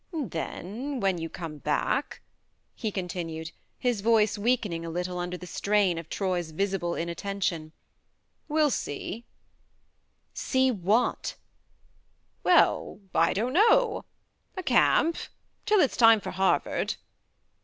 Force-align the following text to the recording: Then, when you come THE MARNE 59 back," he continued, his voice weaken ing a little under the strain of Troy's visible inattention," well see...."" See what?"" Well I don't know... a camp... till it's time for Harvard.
Then, 0.13 0.99
when 0.99 1.19
you 1.19 1.29
come 1.29 1.59
THE 1.59 1.69
MARNE 1.69 1.79
59 1.79 1.79
back," 1.93 2.21
he 2.73 2.91
continued, 2.91 3.51
his 3.77 4.01
voice 4.01 4.35
weaken 4.35 4.73
ing 4.73 4.83
a 4.83 4.89
little 4.89 5.19
under 5.19 5.37
the 5.37 5.45
strain 5.45 5.99
of 5.99 6.09
Troy's 6.09 6.49
visible 6.49 6.95
inattention," 6.95 7.71
well 8.49 8.71
see...."" 8.71 9.25
See 10.49 10.71
what?"" 10.71 11.35
Well 12.43 12.99
I 13.13 13.31
don't 13.33 13.53
know... 13.53 14.05
a 14.57 14.63
camp... 14.63 15.17
till 15.67 15.79
it's 15.79 15.95
time 15.97 16.19
for 16.19 16.31
Harvard. 16.31 16.95